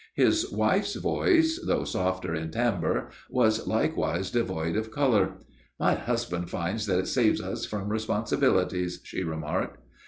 [0.15, 5.33] His wife's voice, though softer in timbre, was likewise devoid of colour.
[5.79, 9.77] "My husband finds that it saves us from responsibilities," she remarked.